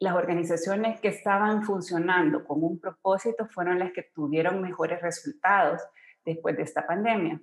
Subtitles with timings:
[0.00, 5.82] las organizaciones que estaban funcionando con un propósito fueron las que tuvieron mejores resultados
[6.24, 7.38] después de esta pandemia.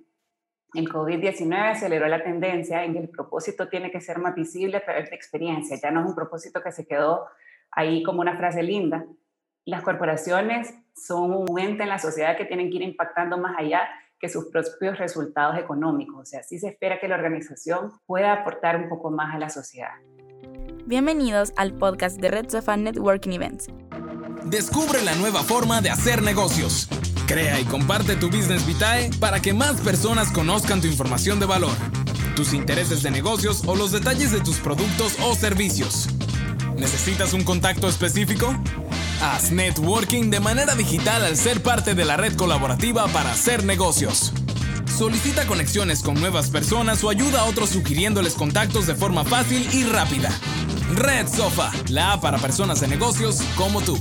[0.74, 4.84] El COVID-19 aceleró la tendencia en que el propósito tiene que ser más visible a
[4.84, 5.78] través de experiencia.
[5.80, 7.28] Ya no es un propósito que se quedó
[7.70, 9.06] ahí como una frase linda.
[9.64, 13.88] Las corporaciones son un ente en la sociedad que tienen que ir impactando más allá
[14.18, 16.20] que sus propios resultados económicos.
[16.20, 19.48] O sea, sí se espera que la organización pueda aportar un poco más a la
[19.48, 19.94] sociedad.
[20.88, 23.66] Bienvenidos al podcast de Red Sofa Networking Events.
[24.46, 26.88] Descubre la nueva forma de hacer negocios.
[27.26, 31.76] Crea y comparte tu Business Vitae para que más personas conozcan tu información de valor,
[32.34, 36.08] tus intereses de negocios o los detalles de tus productos o servicios.
[36.78, 38.56] ¿Necesitas un contacto específico?
[39.20, 44.32] Haz networking de manera digital al ser parte de la red colaborativa para hacer negocios.
[44.96, 49.84] Solicita conexiones con nuevas personas o ayuda a otros sugiriéndoles contactos de forma fácil y
[49.84, 50.30] rápida.
[50.94, 53.98] Red Sofa, la app para personas de negocios como tú.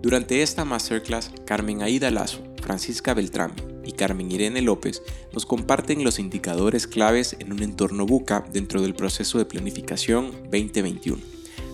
[0.00, 3.52] Durante esta masterclass, Carmen Aida Lazo, Francisca Beltrán
[3.84, 8.94] y Carmen Irene López nos comparten los indicadores claves en un entorno buca dentro del
[8.94, 11.20] proceso de planificación 2021,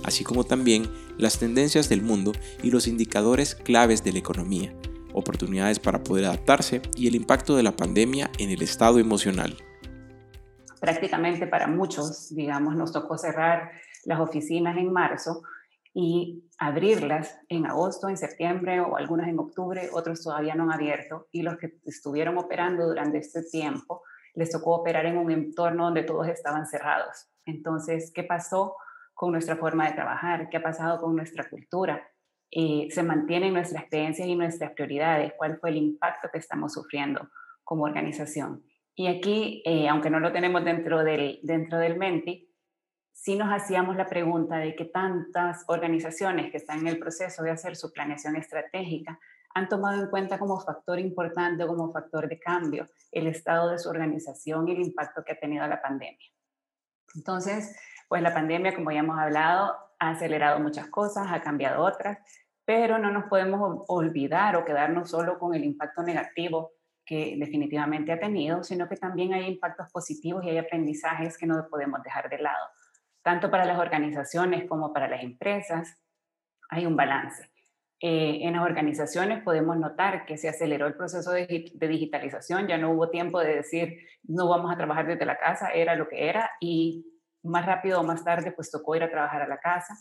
[0.03, 4.75] así como también las tendencias del mundo y los indicadores claves de la economía,
[5.12, 9.57] oportunidades para poder adaptarse y el impacto de la pandemia en el estado emocional.
[10.85, 13.73] Prácticamente para muchos, digamos, nos tocó cerrar
[14.05, 15.43] las oficinas en marzo
[15.95, 21.29] y abrirlas en agosto, en septiembre o algunas en octubre, otros todavía no han abierto
[21.31, 24.03] y los que estuvieron operando durante este tiempo
[24.35, 27.29] les tocó operar en un entorno donde todos estaban cerrados.
[27.47, 28.77] Entonces, ¿qué pasó
[29.15, 30.48] con nuestra forma de trabajar?
[30.51, 32.07] ¿Qué ha pasado con nuestra cultura?
[32.51, 35.33] Eh, ¿Se mantienen nuestras creencias y nuestras prioridades?
[35.37, 37.29] ¿Cuál fue el impacto que estamos sufriendo
[37.63, 38.65] como organización?
[38.95, 42.48] Y aquí, eh, aunque no lo tenemos dentro del, dentro del Menti,
[43.12, 47.51] sí nos hacíamos la pregunta de que tantas organizaciones que están en el proceso de
[47.51, 49.19] hacer su planeación estratégica
[49.55, 53.89] han tomado en cuenta como factor importante, como factor de cambio, el estado de su
[53.89, 56.29] organización y el impacto que ha tenido la pandemia.
[57.14, 57.77] Entonces,
[58.08, 62.19] pues la pandemia, como ya hemos hablado, ha acelerado muchas cosas, ha cambiado otras,
[62.64, 66.73] pero no nos podemos olvidar o quedarnos solo con el impacto negativo
[67.05, 71.67] que definitivamente ha tenido, sino que también hay impactos positivos y hay aprendizajes que no
[71.69, 72.67] podemos dejar de lado
[73.25, 75.98] tanto para las organizaciones como para las empresas,
[76.69, 77.51] hay un balance.
[77.98, 82.91] Eh, en las organizaciones podemos notar que se aceleró el proceso de, digitalización, ya no
[82.91, 86.51] hubo tiempo de decir no vamos a trabajar desde la casa, era lo que era
[86.61, 87.07] y
[87.43, 89.95] más rápido o más tarde pues tocó ir a trabajar a la casa,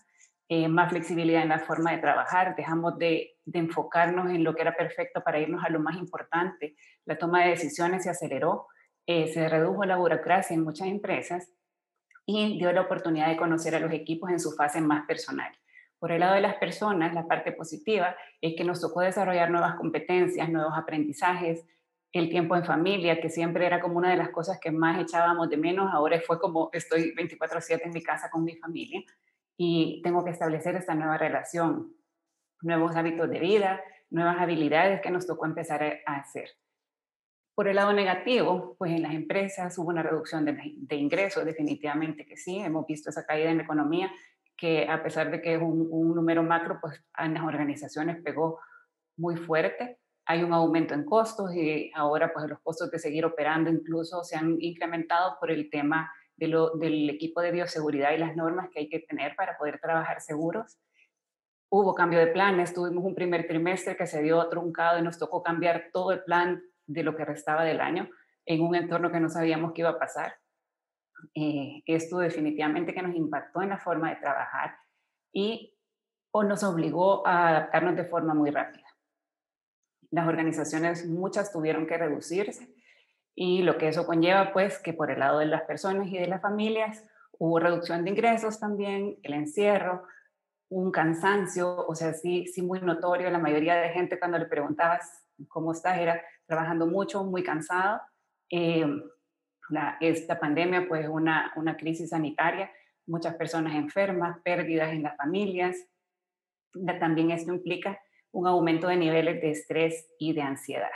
[0.56, 4.76] eh, más flexibilidad en la forma de trabajar, dejamos de, enfocarnos en lo que era
[4.76, 6.76] perfecto para irnos a lo más importante,
[7.06, 8.68] la toma de decisiones se aceleró,
[9.08, 11.52] eh, se redujo la burocracia en muchas empresas
[12.28, 15.52] y dio la oportunidad de conocer a los equipos en su fase más personal.
[15.98, 19.74] Por el lado de las personas, la parte positiva es que nos tocó desarrollar nuevas
[19.74, 21.66] competencias, nuevos aprendizajes,
[22.12, 25.50] el tiempo en familia, que siempre era como una de las cosas que más echábamos
[25.50, 29.04] de menos, ahora fue como estoy 24/7 en mi casa con mi familia
[29.58, 31.94] y tengo que establecer esta nueva relación,
[32.62, 36.50] nuevos hábitos de vida, nuevas habilidades que nos tocó empezar a hacer.
[37.56, 42.36] Por el lado negativo, pues en las empresas hubo una reducción de, ingresos, definitivamente que
[42.36, 44.12] sí, hemos visto esa caída en la economía,
[44.58, 48.60] que a pesar de que es un, número macro, pues en las organizaciones pegó
[49.18, 50.00] muy fuerte.
[50.26, 54.36] Hay un aumento en costos y ahora pues los costos de seguir operando incluso se
[54.36, 59.00] han incrementado por el tema del equipo de bioseguridad y las normas que hay que
[59.00, 60.80] tener para poder trabajar seguros.
[61.70, 65.42] Hubo cambio de planes, tuvimos un primer trimestre que se dio truncado y nos tocó
[65.42, 68.10] cambiar todo el plan de lo que restaba del año
[68.46, 70.36] en un entorno que no sabíamos qué iba a pasar.
[71.34, 74.76] Eh, esto definitivamente que nos impactó en la forma de trabajar
[75.32, 75.78] y
[76.32, 78.88] o nos obligó a adaptarnos de forma muy rápida.
[80.12, 82.76] Las organizaciones, muchas tuvieron que reducirse
[83.36, 86.28] y lo que eso conlleva, pues, que por el lado de las personas y de
[86.28, 87.04] las familias
[87.40, 90.04] hubo reducción de ingresos también, el encierro,
[90.70, 93.30] un cansancio, o sea, sí, sí muy notorio.
[93.30, 98.02] La mayoría de gente cuando le preguntabas cómo estás era trabajando mucho, muy cansado.
[98.50, 98.86] Eh,
[100.00, 102.72] esta pandemia, pues, una, una crisis sanitaria,
[103.06, 105.78] muchas personas enfermas, pérdidas en las familias.
[107.00, 108.00] También esto implica
[108.32, 110.90] un aumento de niveles de estrés y de ansiedad.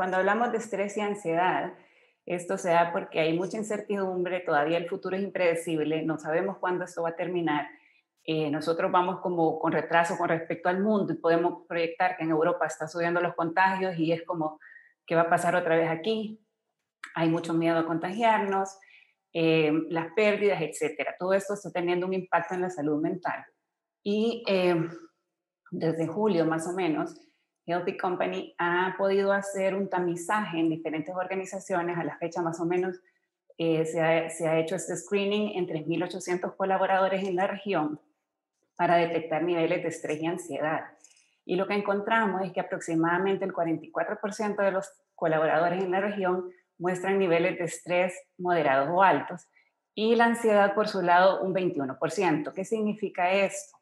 [0.00, 1.74] Cuando hablamos de estrés y ansiedad,
[2.24, 6.86] esto se da porque hay mucha incertidumbre, todavía el futuro es impredecible, no sabemos cuándo
[6.86, 7.68] esto va a terminar
[8.24, 12.30] eh, nosotros vamos como con retraso con respecto al mundo y podemos proyectar que en
[12.30, 14.58] Europa está subiendo los contagios y es como,
[15.04, 16.40] ¿qué va a pasar otra vez aquí?
[17.14, 18.78] Hay mucho miedo a contagiarnos
[19.34, 21.14] eh, las pérdidas, etcétera.
[21.18, 23.44] Todo esto está teniendo un impacto en la salud mental.
[24.02, 24.76] Y eh,
[25.70, 27.14] desde julio más o menos,
[27.66, 31.98] Healthy Company ha podido hacer un tamizaje en diferentes organizaciones.
[31.98, 33.00] A la fecha más o menos
[33.58, 38.00] eh, se, ha, se, ha, hecho este screening en 3.800 colaboradores en la región
[38.76, 40.84] para detectar niveles de estrés y ansiedad.
[41.44, 46.50] Y lo que encontramos es que aproximadamente el 44% de los colaboradores en la región
[46.78, 49.46] muestran niveles de estrés moderados o altos
[49.94, 52.52] y la ansiedad por su lado un 21%.
[52.54, 53.76] ¿Qué significa esto?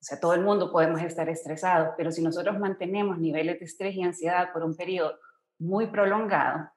[0.00, 3.96] O sea, todo el mundo podemos estar estresados, pero si nosotros mantenemos niveles de estrés
[3.96, 5.18] y ansiedad por un periodo
[5.58, 6.70] muy prolongado,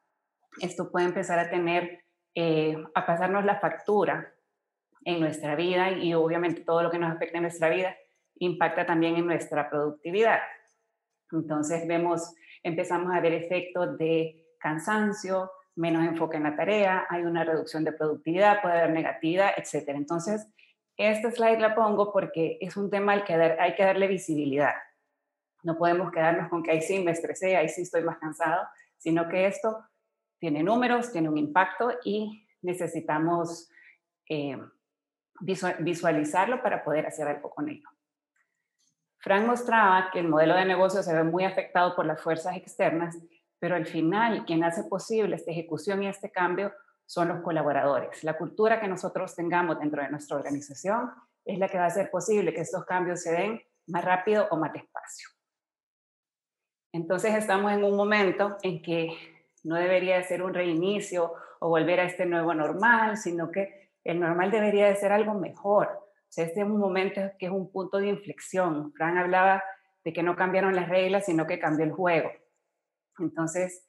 [0.59, 2.03] esto puede empezar a tener,
[2.33, 4.33] eh, a pasarnos la factura
[5.05, 7.95] en nuestra vida y obviamente todo lo que nos afecta en nuestra vida
[8.35, 10.39] impacta también en nuestra productividad.
[11.31, 12.33] Entonces vemos,
[12.63, 17.93] empezamos a ver efectos de cansancio, menos enfoque en la tarea, hay una reducción de
[17.93, 19.89] productividad, puede haber negatividad, etc.
[19.89, 20.47] Entonces,
[21.09, 24.73] esta slide la pongo porque es un tema al que hay que darle visibilidad.
[25.63, 28.67] No podemos quedarnos con que ahí sí me estresé, ahí sí estoy más cansado,
[28.97, 29.83] sino que esto
[30.39, 33.69] tiene números, tiene un impacto y necesitamos
[34.27, 34.57] eh,
[35.39, 37.87] visualizarlo para poder hacer algo con ello.
[39.19, 43.17] Frank mostraba que el modelo de negocio se ve muy afectado por las fuerzas externas,
[43.59, 46.73] pero al final quien hace posible esta ejecución y este cambio
[47.05, 48.23] son los colaboradores.
[48.23, 51.11] La cultura que nosotros tengamos dentro de nuestra organización
[51.45, 54.57] es la que va a hacer posible que estos cambios se den más rápido o
[54.57, 55.29] más despacio.
[56.93, 59.17] Entonces estamos en un momento en que
[59.63, 64.19] no debería de ser un reinicio o volver a este nuevo normal, sino que el
[64.19, 65.89] normal debería de ser algo mejor.
[66.35, 68.93] Este es un momento que es un punto de inflexión.
[68.93, 69.63] Fran hablaba
[70.03, 72.31] de que no cambiaron las reglas, sino que cambió el juego.
[73.19, 73.85] Entonces,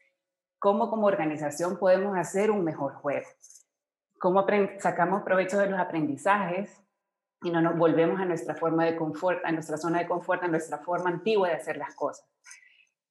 [0.63, 3.27] ¿cómo como organización podemos hacer un mejor juego?
[4.21, 4.47] ¿Cómo
[4.79, 6.81] sacamos provecho de los aprendizajes
[7.43, 10.47] y no nos volvemos a nuestra forma de confort, a nuestra zona de confort, a
[10.47, 12.25] nuestra forma antigua de hacer las cosas?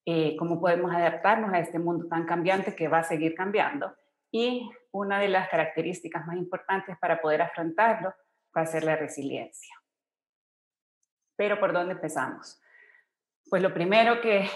[0.05, 3.93] Eh, ¿Cómo podemos adaptarnos a este mundo tan cambiante que va a seguir cambiando?
[4.31, 8.13] Y una de las características más importantes para poder afrontarlo
[8.55, 9.75] va a ser la resiliencia.
[11.35, 12.61] Pero ¿por dónde empezamos?
[13.49, 14.49] Pues lo primero que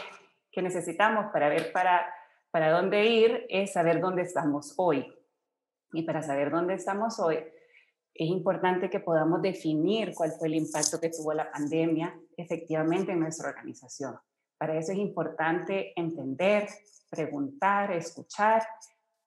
[0.56, 2.10] que necesitamos para ver para,
[2.56, 5.14] para dónde ir es saber dónde estamos hoy.
[5.92, 7.36] Y para saber dónde estamos hoy,
[8.14, 13.20] es importante que podamos definir cuál fue el impacto que tuvo la pandemia efectivamente en
[13.20, 14.16] nuestra organización.
[14.58, 16.70] Para eso es importante entender,
[17.10, 18.64] preguntar, escuchar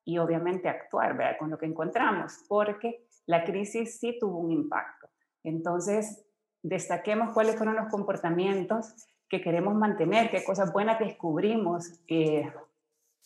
[0.07, 1.37] y obviamente actuar ¿verdad?
[1.39, 5.11] con lo que encontramos, porque la crisis sí tuvo un impacto.
[5.45, 6.25] Entonces,
[6.63, 8.95] destaquemos cuáles fueron los comportamientos
[9.29, 12.01] que queremos mantener, qué cosas buenas descubrimos.
[12.09, 12.51] Eh,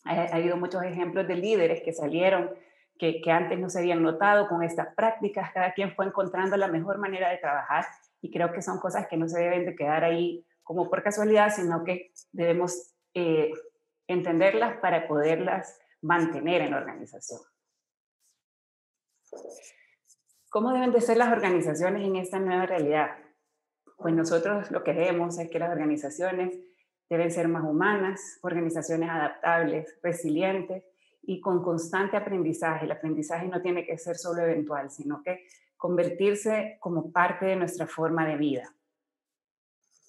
[0.04, 2.50] ha, habido muchos ejemplos de líderes que salieron,
[2.98, 6.68] que, que, antes no se habían notado con estas prácticas, cada quien fue encontrando la
[6.68, 7.86] mejor manera de trabajar
[8.20, 11.52] y creo que son cosas que no se deben de quedar ahí como por casualidad,
[11.54, 13.52] sino que debemos eh,
[14.06, 17.40] entenderlas para poderlas mantener en la organización.
[20.50, 23.16] ¿Cómo deben de ser las organizaciones en esta nueva realidad?
[24.02, 26.58] pues nosotros lo que vemos es que las organizaciones
[27.12, 30.82] deben ser más humanas, organizaciones adaptables, resilientes
[31.22, 32.86] y con constante aprendizaje.
[32.86, 35.44] El aprendizaje no tiene que ser solo eventual, sino que
[35.76, 38.74] convertirse como parte de nuestra forma de vida.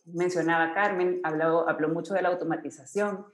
[0.06, 3.26] Mencionaba Carmen, habló, habló mucho de la automatización,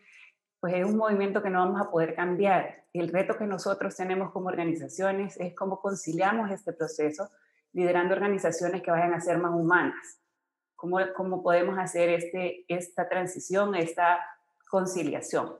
[0.59, 2.85] pues es un movimiento que no vamos a poder cambiar.
[2.91, 7.29] El reto que nosotros tenemos como organizaciones es cómo conciliamos este proceso
[7.73, 10.19] liderando organizaciones que vayan a ser más humanas
[10.79, 14.19] cómo, cómo podemos hacer este, esta transición, esta
[14.69, 15.57] conciliación.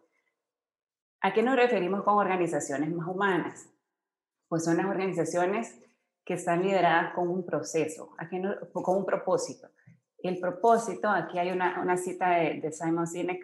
[1.21, 3.69] ¿A qué nos referimos con organizaciones más humanas?
[4.47, 5.77] Pues son las organizaciones
[6.23, 8.15] que están lideradas con un proceso,
[8.71, 9.67] con un propósito.
[10.23, 13.43] El propósito, aquí hay una, una cita de, Simon Sinek,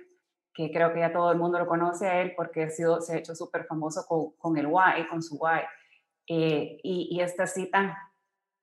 [0.53, 3.13] que creo que ya todo el mundo lo conoce a él porque ha sido, se
[3.13, 5.60] ha hecho súper famoso con, con, el why, con su why.
[6.27, 7.98] Eh, y, y, esta cita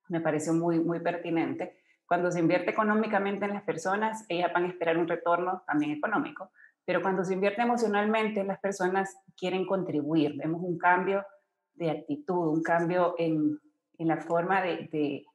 [0.09, 1.82] me pareció muy, muy pertinente
[2.13, 6.51] cuando se invierte económicamente en las personas, ellas van a esperar un retorno también económico,
[6.85, 10.35] pero cuando se invierte emocionalmente, las personas quieren contribuir.
[10.37, 11.25] Vemos un cambio
[11.73, 13.59] de actitud, un cambio en,
[13.97, 15.25] en la forma de, de,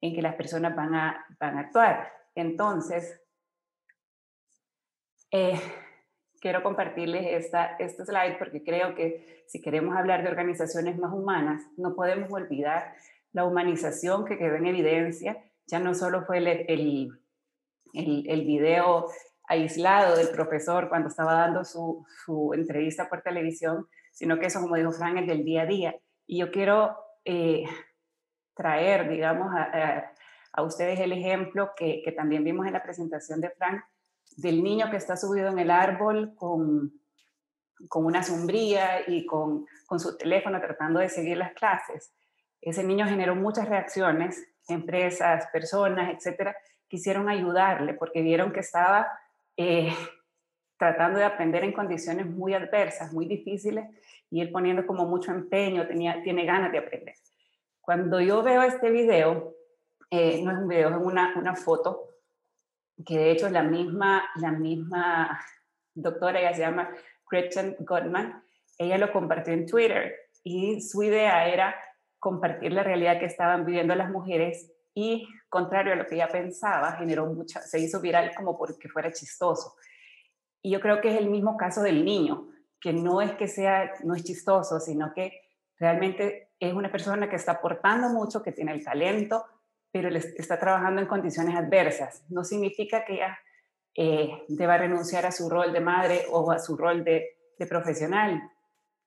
[0.00, 2.08] en que las personas van a, van a actuar.
[2.36, 3.20] Entonces,
[5.32, 5.60] eh,
[6.40, 11.64] quiero compartirles esta, este slide porque creo que si queremos hablar de organizaciones más humanas,
[11.76, 12.94] no podemos olvidar
[13.32, 17.08] la humanización que quedó en evidencia ya no solo fue el, el,
[17.92, 19.06] el, video
[19.48, 24.76] aislado del profesor cuando estaba dando su, su, entrevista por televisión, sino que eso, como
[24.76, 25.96] dijo Frank, es del día a día.
[26.26, 27.64] Y yo quiero eh,
[28.54, 30.12] traer, digamos, a,
[30.52, 33.82] a, ustedes el ejemplo que, que, también vimos en la presentación de Frank,
[34.36, 37.00] del niño que está subido en el árbol con,
[37.88, 42.12] con una sombría y con, con su teléfono tratando de seguir las clases.
[42.60, 46.56] Ese niño generó muchas reacciones, empresas, personas, etcétera,
[46.88, 49.06] quisieron ayudarle porque vieron que estaba
[49.56, 49.94] eh,
[50.76, 53.84] tratando de aprender en condiciones muy adversas, muy difíciles,
[54.30, 57.14] y él poniendo como mucho empeño, tenía, tiene ganas de aprender.
[57.80, 59.54] Cuando yo veo este video,
[60.10, 62.08] eh, no es un video, es una, una foto,
[63.04, 65.40] que de hecho la misma, la misma
[65.94, 66.90] doctora, ella se llama
[67.30, 68.42] Gretchen Gottman,
[68.78, 71.76] ella lo compartió en Twitter y su idea era
[72.20, 76.92] compartir la realidad que estaban viviendo las mujeres y contrario a lo que ella pensaba,
[76.92, 79.74] generó mucha, se hizo viral como porque fuera chistoso.
[80.62, 82.48] Y yo creo que es el mismo caso del niño,
[82.80, 85.40] que no es que sea, no es chistoso, sino que
[85.78, 89.44] realmente es una persona que está aportando mucho, que tiene el talento,
[89.90, 92.24] pero está trabajando en condiciones adversas.
[92.28, 93.38] No significa que ella
[93.96, 98.42] eh, deba renunciar a su rol de madre o a su rol de, de profesional,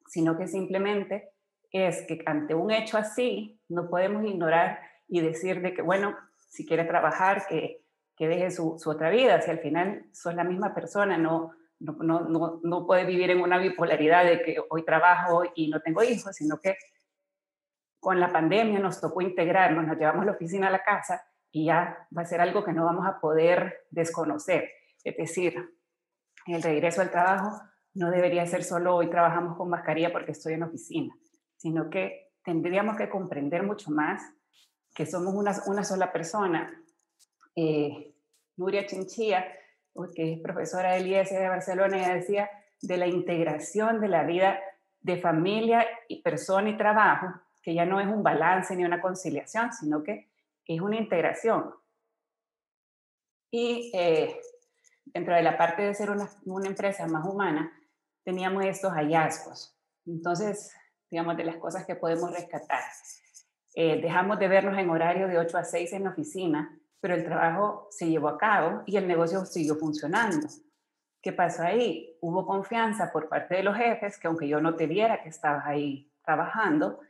[0.08, 1.33] sino que simplemente
[1.74, 6.16] es que ante un hecho así no podemos ignorar y decir de que, bueno,
[6.48, 7.84] si quiere trabajar, que,
[8.16, 12.22] que deje su, su, otra vida, si al final sos la misma persona, no, no,
[12.22, 16.36] no, no, puede vivir en una bipolaridad de que hoy trabajo y no tengo hijos,
[16.36, 16.78] sino que
[18.00, 22.08] con la pandemia nos tocó integrarnos, nos llevamos la oficina a la casa y ya
[22.16, 24.70] va a ser algo que no vamos a poder desconocer.
[25.04, 25.56] Es decir,
[26.46, 27.62] el regreso al trabajo
[27.94, 31.16] no debería ser solo hoy trabajamos con mascarilla porque estoy en oficina,
[31.64, 34.22] sino que tendríamos que comprender mucho más
[34.94, 36.70] que somos una, una sola persona.
[37.56, 38.14] Eh,
[38.58, 39.46] Nuria Chinchilla,
[40.14, 42.50] que es profesora del IES de Barcelona, ella decía
[42.82, 44.60] de la integración de la vida
[45.00, 47.28] de familia y persona y trabajo,
[47.62, 50.30] que ya no es un balance ni una conciliación, sino que
[50.66, 51.74] es una integración.
[53.50, 54.38] Y eh,
[55.06, 57.72] dentro de la parte de ser una, una empresa más humana,
[58.26, 59.80] teníamos estos hallazgos.
[60.06, 60.74] Entonces,
[61.14, 62.82] digamos, de las cosas que podemos rescatar.
[63.76, 67.24] Eh, dejamos de vernos en horario de 8 a 6 en la oficina, pero el
[67.24, 70.48] trabajo se llevó a cabo y el negocio siguió funcionando.
[71.22, 72.18] ¿Qué pasó ahí?
[72.20, 75.68] Hubo confianza por parte de los jefes que aunque yo no te viera que estabas
[75.68, 77.02] ahí trabajando,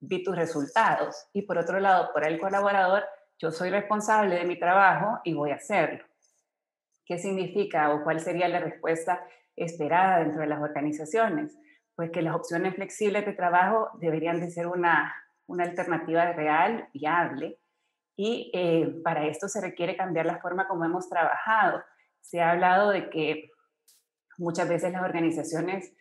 [0.00, 1.28] vi tus resultados.
[1.32, 3.04] Y por otro lado, por el colaborador,
[3.38, 6.04] yo soy responsable de mi trabajo y voy a hacerlo.
[7.04, 9.24] ¿Qué significa o cuál sería la respuesta
[9.54, 11.56] esperada dentro de las organizaciones?
[11.96, 15.12] Pues que las opciones flexibles de trabajo deberían de ser una
[15.46, 17.58] una alternativa real, viable,
[18.16, 21.82] y eh, para esto se requiere cambiar la forma como hemos trabajado.
[22.20, 23.50] Se ha hablado de que
[24.38, 25.92] muchas veces las organizaciones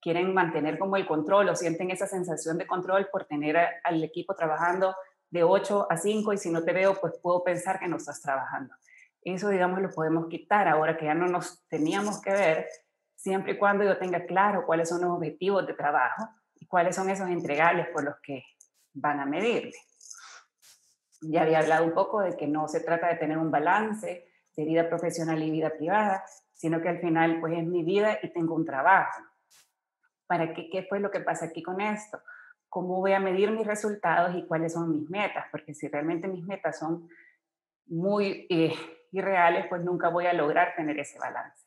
[0.00, 4.34] quieren mantener como el control o sienten esa sensación de control por tener al equipo
[4.34, 4.94] trabajando
[5.30, 8.20] de 8 a 5 y si no te veo, pues puedo pensar que no estás
[8.20, 8.74] trabajando.
[9.22, 12.66] Eso, digamos, lo podemos quitar ahora que ya no nos teníamos que ver,
[13.22, 17.08] siempre y cuando yo tenga claro cuáles son los objetivos de trabajo y cuáles son
[17.08, 18.42] esos entregables por los que
[18.94, 19.78] van a medirle.
[21.20, 24.26] Ya había hablado un poco de que no se trata de tener un balance
[24.56, 28.32] de vida profesional y vida privada, sino que al final pues es mi vida y
[28.32, 29.22] tengo un trabajo.
[30.26, 32.20] ¿Para qué, qué fue lo que pasa aquí con esto?
[32.68, 35.46] ¿Cómo voy a medir mis resultados y cuáles son mis metas?
[35.52, 37.08] Porque si realmente mis metas son
[37.86, 38.74] muy eh,
[39.12, 41.61] irreales, pues nunca voy a lograr tener ese balance.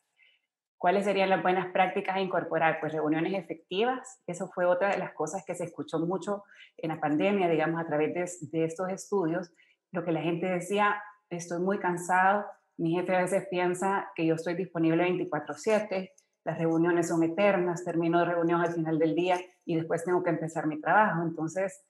[0.86, 2.80] ¿Cuáles serían las buenas prácticas a incorporar?
[2.80, 4.22] Pues reuniones efectivas.
[4.28, 6.44] Eso fue otra de las cosas que se escuchó mucho
[6.78, 8.14] en la pandemia, digamos, a través
[8.52, 9.52] de, estos estudios.
[9.92, 12.46] Lo que la gente decía, estoy muy cansado,
[12.78, 16.12] mi jefe a veces piensa que yo estoy disponible 24/7,
[16.44, 20.30] las reuniones son eternas, termino de reunión al final del día y después tengo que
[20.30, 21.24] empezar mi trabajo.
[21.24, 21.84] Entonces,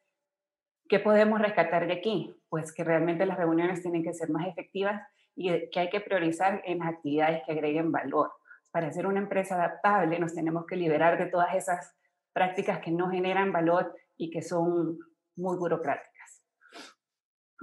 [0.87, 2.33] ¿qué podemos rescatar de aquí?
[2.47, 6.61] Pues que realmente las reuniones tienen que ser más efectivas y que hay que priorizar
[6.63, 8.31] en las actividades que agreguen valor
[8.75, 11.96] para ser una empresa adaptable nos tenemos que liberar de todas esas
[12.34, 15.00] prácticas que no generan valor y que son
[15.38, 16.44] muy burocráticas.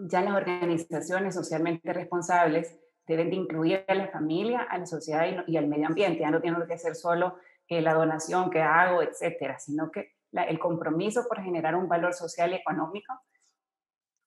[0.09, 5.59] Ya las organizaciones socialmente responsables deben de incluir a la familia, a la sociedad y,
[5.59, 6.21] al medio ambiente.
[6.21, 7.37] Ya no tiene que ser solo
[7.69, 12.52] eh, la donación que hago, etcétera, sino que el compromiso por generar un valor social
[12.52, 13.12] y económico.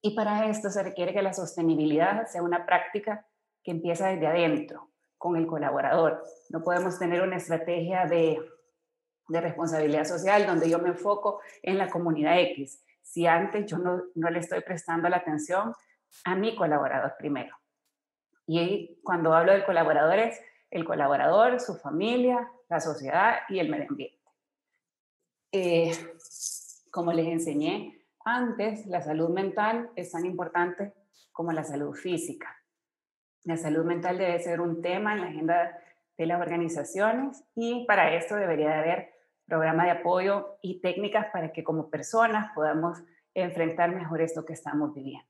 [0.04, 3.26] Y para esto se requiere que la sostenibilidad sea una práctica
[3.64, 4.92] que empieza desde adentro,
[5.26, 6.24] con el colaborador.
[6.52, 8.40] No podemos tener una estrategia de,
[9.28, 12.84] responsabilidad social donde yo me enfoco en la comunidad X.
[13.02, 15.74] Si antes yo no, no le estoy prestando la atención
[16.26, 17.58] a mi colaborador primero.
[18.46, 20.40] Y cuando hablo del colaborador es
[20.70, 24.22] el colaborador, su familia, la sociedad y el medio ambiente.
[25.52, 25.92] Eh,
[26.92, 30.94] Como les enseñé antes, la salud mental es tan importante
[31.32, 32.56] como la salud física.
[33.46, 35.80] La salud mental debe ser un tema en la agenda
[36.18, 39.14] de las organizaciones y para esto debería haber
[39.46, 43.04] programas de apoyo y técnicas para que como personas podamos
[43.36, 45.30] enfrentar mejor esto que estamos viviendo.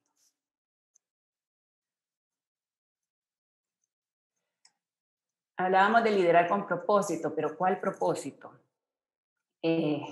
[5.57, 8.53] Hablábamos de liderar con propósito, pero ¿cuál propósito?
[9.61, 10.05] Eh,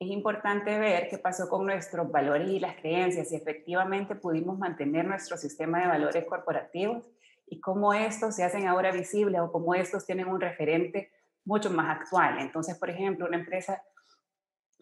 [0.00, 5.04] es importante ver qué pasó con nuestros valores y las creencias, si efectivamente pudimos mantener
[5.04, 7.04] nuestro sistema de valores corporativos
[7.48, 11.10] y cómo estos se hacen ahora visibles o cómo estos tienen un referente
[11.44, 12.38] mucho más actual.
[12.38, 13.82] Entonces, por ejemplo, una empresa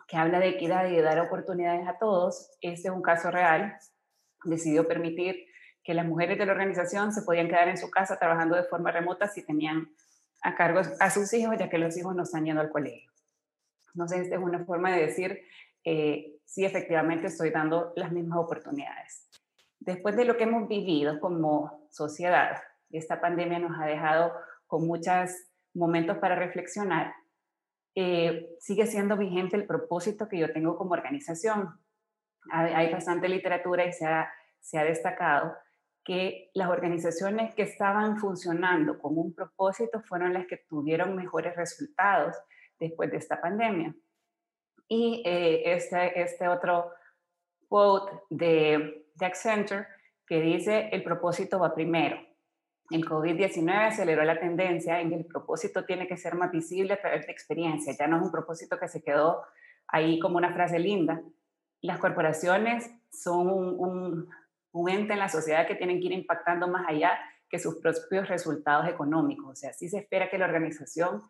[0.06, 3.78] que habla de equidad y de dar oportunidades a todos, este es un caso real,
[4.44, 5.46] decidió permitir
[5.82, 8.90] que las mujeres de la organización se podían quedar en su casa trabajando de forma
[8.90, 9.88] remota si tenían
[10.42, 13.15] a cargo a sus hijos, ya que los hijos no están yendo al colegio.
[13.96, 15.40] Entonces, es una forma de decir
[15.82, 19.26] eh, si efectivamente estoy dando las mismas oportunidades.
[19.80, 22.58] Después de lo que hemos vivido como sociedad,
[22.90, 24.34] esta pandemia nos ha dejado
[24.66, 25.30] con muchos
[25.72, 27.14] momentos para reflexionar,
[27.94, 31.80] eh, sigue siendo vigente el propósito que yo tengo como organización.
[32.50, 35.54] Hay, hay bastante literatura y se ha, se ha destacado
[36.04, 42.36] que las organizaciones que estaban funcionando con un propósito fueron las que tuvieron mejores resultados
[42.78, 43.95] después de esta pandemia.
[44.88, 46.92] Y eh, este, este otro
[47.68, 49.87] quote de, de Accenture
[50.26, 52.18] que dice, el propósito va primero.
[52.90, 57.00] El COVID-19 aceleró la tendencia en que el propósito tiene que ser más visible a
[57.00, 57.95] través de experiencia.
[57.99, 59.42] Ya no es un propósito que se quedó
[59.88, 61.21] ahí como una frase linda.
[61.80, 64.28] Las corporaciones son un
[64.76, 67.18] un ente en la sociedad que tienen que ir impactando más allá
[67.49, 69.47] que sus propios resultados económicos.
[69.50, 71.23] O sea, sí se espera que la organización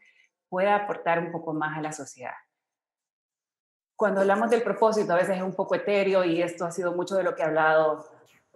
[0.49, 2.35] pueda aportar un poco más a la sociedad.
[3.97, 7.17] Cuando hablamos del propósito, a veces es un poco etéreo y esto ha sido mucho
[7.17, 8.05] de lo que ha hablado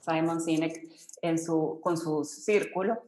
[0.01, 0.89] Simon Sinek
[1.23, 3.03] en su, con su círculo.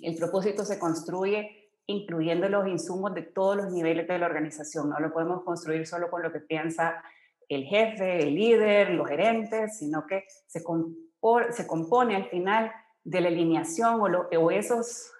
[0.00, 4.90] El propósito se construye incluyendo los insumos de todos los niveles de la organización.
[4.90, 7.02] No lo podemos construir solo con lo que piensa
[7.48, 12.72] el jefe, el líder, los gerentes, sino que se, se compone al final
[13.02, 15.10] de la alineación o, o, esos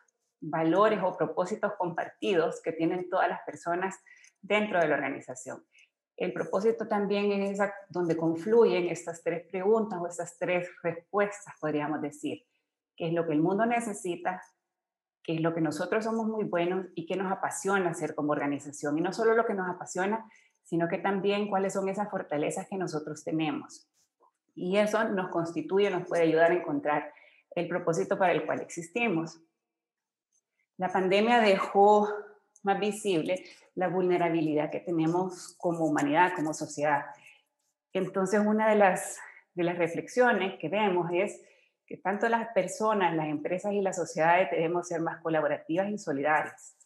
[0.41, 3.97] valores o propósitos compartidos que tienen todas las personas
[4.41, 5.65] dentro de la organización.
[6.17, 12.45] El propósito también es donde confluyen estas tres preguntas o estas tres respuestas, podríamos decir.
[12.97, 14.43] ¿Qué es lo que el mundo necesita?
[15.23, 18.99] ¿Qué es lo que nosotros somos muy buenos y qué nos apasiona hacer como organización?
[18.99, 20.27] Y no solo lo que nos apasiona,
[20.63, 23.91] sino que también cuáles son esas fortalezas que nosotros tenemos.
[24.55, 27.13] Y eso nos constituye, nos puede ayudar a encontrar
[27.55, 29.41] el propósito para el cual existimos.
[30.81, 32.09] La pandemia dejó
[32.63, 37.05] más visible la vulnerabilidad que tenemos como humanidad, como sociedad.
[37.93, 39.19] Entonces, una de las,
[39.53, 41.39] de las reflexiones que vemos es
[41.87, 46.79] que tanto las personas, las empresas y las sociedades debemos ser más colaborativas y solidarias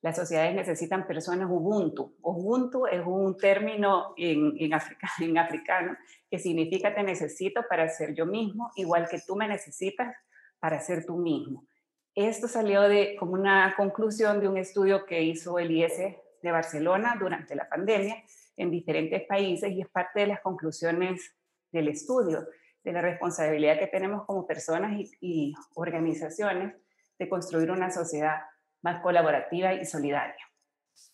[0.00, 2.16] las sociedades necesitan personas Ubuntu.
[2.22, 4.72] Ubuntu es un término en, en,
[5.20, 5.96] en africano
[6.30, 10.14] que significa te necesito para ser yo mismo, igual que tú me necesitas
[10.60, 11.66] para ser tú mismo.
[12.14, 15.96] Esto salió de como una conclusión de un estudio que hizo el IS
[16.42, 18.22] de Barcelona durante la pandemia
[18.56, 21.34] en diferentes países y es parte de las conclusiones
[21.70, 22.46] del estudio,
[22.82, 26.74] de la responsabilidad que tenemos como personas y, y organizaciones
[27.18, 28.40] de construir una sociedad
[28.82, 30.44] más colaborativa y solidaria.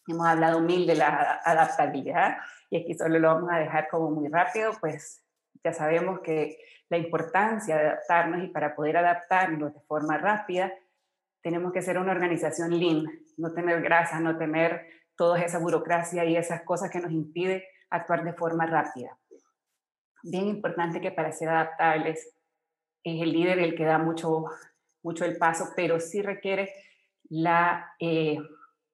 [0.09, 2.39] Hemos hablado mil de la adaptabilidad
[2.71, 5.23] y aquí solo lo vamos a dejar como muy rápido, pues
[5.63, 10.73] ya sabemos que la importancia de adaptarnos y para poder adaptarnos de forma rápida,
[11.47, 13.05] tenemos que ser una organización lean,
[13.37, 14.85] no tener grasa, no tener
[15.17, 19.17] toda esa burocracia y esas cosas que nos impide actuar de forma rápida.
[20.25, 22.35] Bien importante que para ser adaptables
[23.05, 24.47] es el líder el que da mucho,
[25.05, 26.73] mucho el paso, pero sí requiere
[27.29, 28.39] la, eh,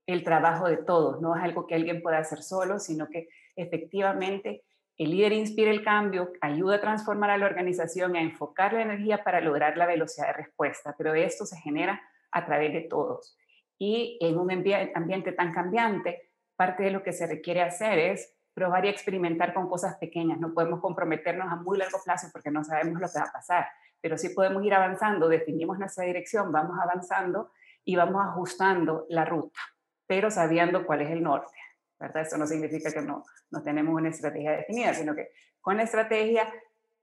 [0.06, 4.62] el trabajo de todos, no es algo que alguien pueda hacer solo, sino que efectivamente
[4.98, 9.24] el líder inspira el cambio, ayuda a transformar a la organización, a enfocar la energía
[9.24, 13.36] para lograr la velocidad de respuesta, pero esto se genera a través de todos.
[13.78, 18.84] Y en un ambiente tan cambiante, parte de lo que se requiere hacer es probar
[18.84, 20.38] y experimentar con cosas pequeñas.
[20.38, 23.66] No podemos comprometernos a muy largo plazo porque no sabemos lo que va a pasar,
[24.00, 27.50] pero sí podemos ir avanzando, definimos nuestra dirección, vamos avanzando
[27.84, 29.58] y vamos ajustando la ruta,
[30.06, 31.56] pero sabiendo cuál es el norte.
[31.98, 32.22] ¿verdad?
[32.22, 36.52] Eso no significa que no, no tenemos una estrategia definida, sino que con la estrategia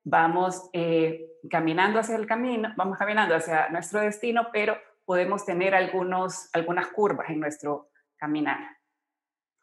[0.04, 4.78] vamos eh, caminando hacia el camino, vamos caminando hacia nuestro destino, pero
[5.10, 8.60] podemos tener algunos, algunas curvas en nuestro caminar.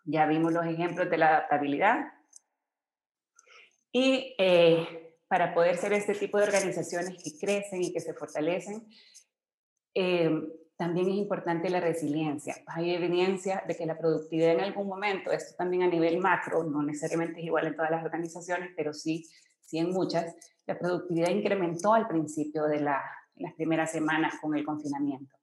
[0.04, 1.98] Ya vimos los ejemplos de la adaptabilidad,
[3.92, 8.88] Y eh, para poder ser este tipo de organizaciones que crecen y que se fortalecen,
[9.94, 10.32] eh,
[10.76, 12.56] también es importante la resiliencia.
[12.66, 16.82] Hay evidencia de que la productividad en algún momento, esto también a nivel macro, no
[16.82, 19.24] necesariamente es igual en todas las organizaciones, pero sí,
[19.60, 20.34] sí en muchas,
[20.66, 23.00] la productividad incrementó al principio de la,
[23.36, 25.36] las primeras semanas con el confinamiento.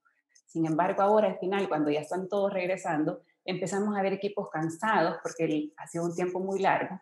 [0.45, 5.17] Sin embargo, ahora al final, cuando ya están todos regresando, empezamos a ver equipos cansados
[5.23, 6.99] porque ha sido un tiempo muy largo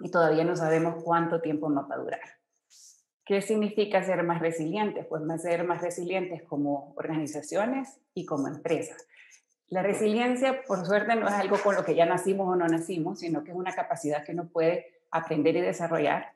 [0.00, 2.20] y todavía no sabemos cuánto tiempo va a durar.
[3.24, 5.06] ¿Qué significa ser más resilientes?
[5.06, 9.06] Pues más ser más resilientes como organizaciones y como empresas.
[9.68, 13.20] La resiliencia, por suerte, no es algo con lo que ya nacimos o no nacimos,
[13.20, 16.32] sino que es una capacidad que uno puede aprender y desarrollar.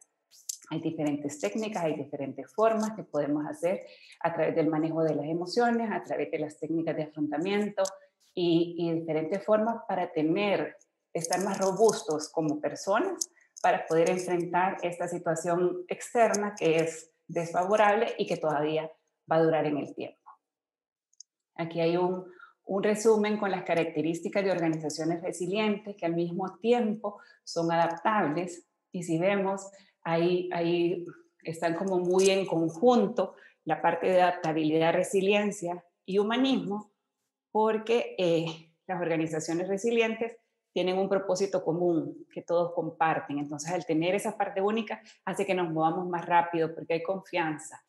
[0.70, 3.82] Hay diferentes técnicas, hay diferentes formas que podemos hacer
[4.20, 7.82] a través del manejo de las emociones, a través de las técnicas de afrontamiento
[8.34, 10.76] y, diferentes formas para tener,
[11.12, 13.30] estar más robustos como personas
[13.62, 18.90] para poder enfrentar esta situación externa que es desfavorable y que todavía
[19.30, 20.30] va a durar en el tiempo.
[21.56, 27.70] Aquí hay un resumen con las características de organizaciones resilientes que al mismo tiempo son
[27.70, 29.70] adaptables y si vemos,
[30.04, 31.04] ahí, ahí
[31.42, 36.92] están como muy en conjunto la parte de adaptabilidad, resiliencia y humanismo,
[37.50, 40.36] porque eh, las organizaciones resilientes
[40.72, 43.38] tienen un propósito común que todos comparten.
[43.38, 47.82] Entonces, al tener esa parte única, hace que nos movamos más rápido porque hay confianza.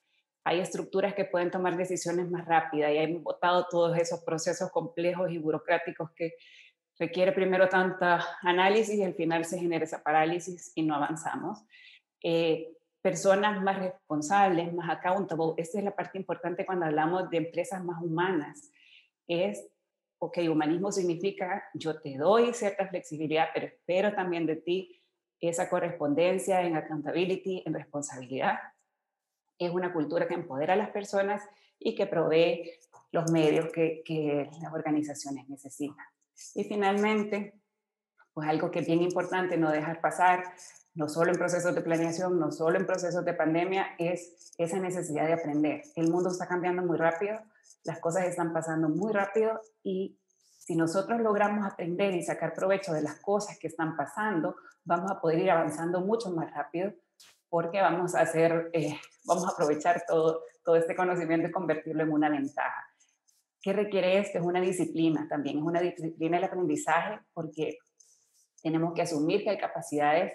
[0.43, 5.31] Hay estructuras que pueden tomar decisiones más rápidas y hay votado todos esos procesos complejos
[5.31, 6.35] y burocráticos que
[6.99, 11.65] requiere primero tanta análisis y al final se genera esa parálisis y no avanzamos.
[12.21, 15.53] Eh, personas más responsables, más accountable.
[15.57, 18.71] Esta es la parte importante cuando hablamos de empresas más humanas.
[19.27, 19.69] Es
[20.19, 25.01] ok, humanismo significa yo te doy cierta flexibilidad, pero espero también de ti
[25.39, 28.57] esa correspondencia en accountability, en responsabilidad.
[29.59, 31.43] Es una cultura que empodera a las personas
[31.77, 32.71] y que provee
[33.11, 36.05] los medios que, que las organizaciones necesitan.
[36.55, 37.53] Y finalmente,
[38.35, 40.43] pues algo que es bien importante no dejar pasar,
[40.93, 45.25] no solo en procesos de planeación, no solo en procesos de pandemia, es esa necesidad
[45.25, 45.83] de aprender.
[45.95, 47.39] El mundo está cambiando muy rápido,
[47.85, 50.19] las cosas están pasando muy rápido y
[50.57, 55.21] si nosotros logramos aprender y sacar provecho de las cosas que están pasando, vamos a
[55.21, 56.91] poder ir avanzando mucho más rápido
[57.47, 62.11] porque vamos a hacer, eh, vamos a aprovechar todo, todo este conocimiento y convertirlo en
[62.11, 62.85] una ventaja.
[63.61, 64.39] ¿Qué requiere esto?
[64.39, 67.77] Es una disciplina también, es una disciplina del aprendizaje porque
[68.65, 70.33] tenemos que asumir que hay capacidades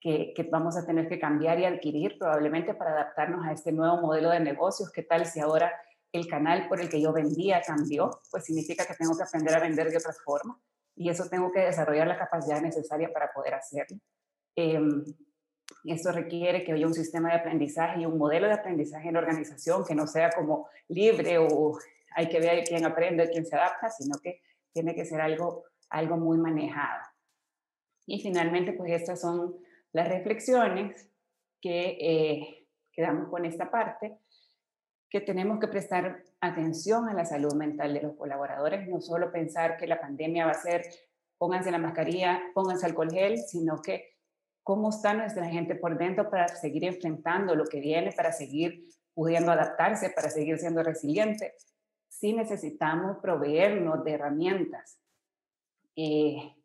[0.00, 4.00] que, que, vamos a tener que cambiar y adquirir probablemente para adaptarnos a este nuevo
[4.00, 4.92] modelo de negocios.
[4.92, 5.72] ¿Qué tal si ahora
[6.12, 9.58] el canal por el que yo vendía cambió, pues significa que tengo que aprender a
[9.58, 10.60] vender de otra forma
[10.94, 13.98] y eso tengo que desarrollar la capacidad necesaria para poder hacerlo.
[14.54, 14.80] Eh,
[15.86, 19.20] esto requiere que haya un sistema de aprendizaje y un modelo de aprendizaje en la
[19.20, 21.76] organización que no sea como libre o
[22.14, 24.40] hay que ver quién aprende, quién se adapta, sino que
[24.72, 27.15] tiene que ser algo, algo muy manejado.
[28.06, 29.56] Y finalmente, pues estas son
[29.92, 31.10] las reflexiones
[31.60, 34.18] que eh, quedamos con esta parte
[35.08, 39.76] que tenemos que prestar atención a la salud mental de los colaboradores, no solo pensar
[39.76, 40.82] que la pandemia va a ser
[41.38, 44.16] pónganse la mascarilla, pónganse alcohol gel, sino que
[44.62, 49.52] cómo está nuestra gente por dentro para seguir enfrentando lo que viene, para seguir pudiendo
[49.52, 51.54] adaptarse, para seguir siendo resiliente.
[52.08, 54.98] Sí necesitamos proveernos de herramientas.
[55.94, 56.55] Eh,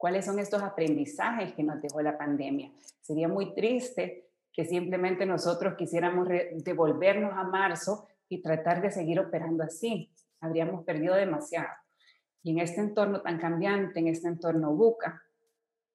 [0.00, 2.72] ¿Cuáles son estos aprendizajes que nos dejó la pandemia?
[3.02, 9.62] Sería muy triste que simplemente nosotros quisiéramos devolvernos a marzo y tratar de seguir operando
[9.62, 10.10] así.
[10.40, 11.68] Habríamos perdido demasiado.
[12.42, 15.22] Y en este entorno tan cambiante, en este entorno buca,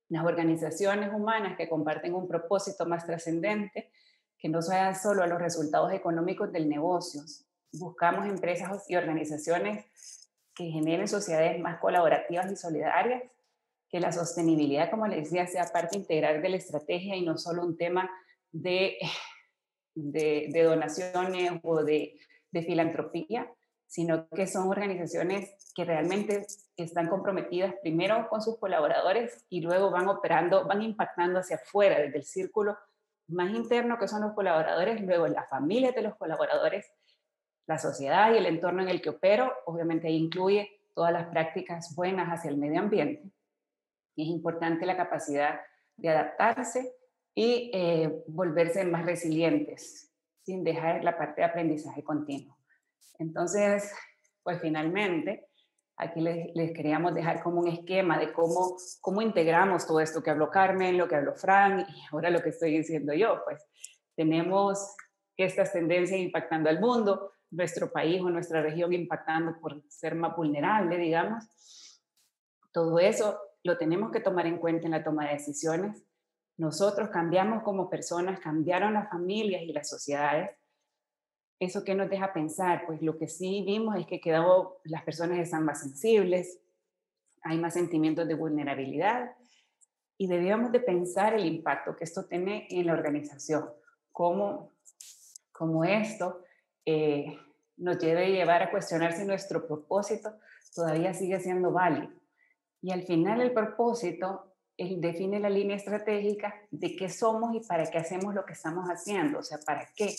[0.10, 3.89] las organizaciones humanas que comparten un propósito más trascendente,
[4.38, 7.24] que no sea solo a los resultados económicos del negocio.
[7.72, 9.84] Buscamos empresas y organizaciones
[10.54, 13.24] que generen sociedades más colaborativas y solidarias,
[13.95, 17.63] que la sostenibilidad, como les decía, sea parte integral de la estrategia y no solo
[17.63, 18.12] un tema
[18.51, 18.97] de,
[19.95, 22.19] de, donaciones o de,
[22.51, 23.49] de filantropía,
[23.88, 30.10] sino que son organizaciones que realmente están comprometidas primero con sus colaboradores y luego van
[30.10, 32.77] operando, van impactando hacia afuera, desde el círculo
[33.29, 36.86] más interno que son los colaboradores, luego la familia de los colaboradores,
[37.65, 42.27] la sociedad y el entorno en el que opero, obviamente incluye todas las prácticas buenas
[42.27, 43.31] hacia el medio ambiente.
[44.15, 45.60] Es importante la capacidad
[45.97, 46.93] de adaptarse
[47.34, 50.12] y eh, volverse más resilientes
[50.43, 52.58] sin dejar la parte de aprendizaje continuo.
[53.17, 53.91] Entonces,
[54.43, 55.47] pues finalmente,
[55.97, 60.30] Aquí les, les, queríamos dejar como un esquema de cómo, cómo integramos todo esto que
[60.30, 63.41] habló Carmen, lo que habló Fran y ahora lo que estoy diciendo yo.
[63.45, 63.65] Pues
[64.13, 64.93] tenemos
[65.38, 70.97] estas tendencias impactando al mundo, nuestro país o nuestra región impactando por ser más vulnerable,
[70.97, 71.45] digamos.
[72.73, 76.04] Todo eso lo tenemos que tomar en cuenta en la toma de decisiones.
[76.56, 80.51] Nosotros cambiamos como personas, cambiaron las familias y las sociedades.
[81.60, 82.86] ¿Eso qué nos deja pensar?
[82.86, 86.60] Pues lo que sí vimos es que quedó, las personas están más sensibles,
[87.41, 89.32] hay más sentimientos de vulnerabilidad
[90.15, 93.67] y debíamos de pensar el impacto que esto tiene en la organización,
[94.12, 94.73] cómo,
[95.51, 96.43] cómo esto
[96.86, 97.36] eh,
[97.78, 100.38] nos debe llevar a cuestionar si nuestro propósito
[100.75, 102.13] todavía sigue siendo válido.
[102.86, 107.98] Y al final el propósito define la línea estratégica de qué somos y para qué
[107.98, 110.15] hacemos lo que estamos haciendo, o sea, para qué.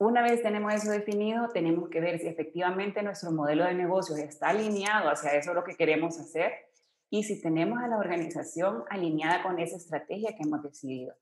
[0.00, 4.48] Una vez tenemos eso definido, tenemos que ver si efectivamente nuestro modelo de negocios está
[4.48, 6.50] alineado hacia eso lo que queremos hacer
[7.10, 11.14] y si tenemos a la organización alineada con esa estrategia que hemos decidido.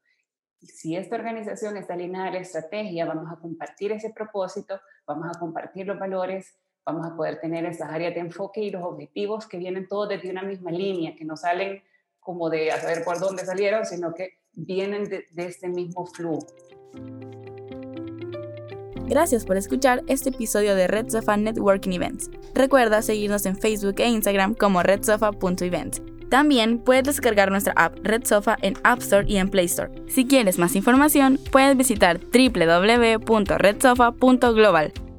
[0.60, 5.40] Si esta organización está alineada a la estrategia, vamos a compartir ese propósito, vamos a
[5.40, 9.58] compartir los valores, vamos a poder tener esas áreas de enfoque y los objetivos que
[9.58, 11.82] vienen todos desde una misma línea, que no salen
[12.18, 16.46] como de a saber por dónde salieron, sino que vienen de, de este mismo flujo.
[19.10, 22.30] Gracias por escuchar este episodio de Red Sofa Networking Events.
[22.54, 26.00] Recuerda seguirnos en Facebook e Instagram como redsofa.events.
[26.30, 29.90] También puedes descargar nuestra app Red Sofa en App Store y en Play Store.
[30.06, 35.09] Si quieres más información, puedes visitar www.redsofa.global.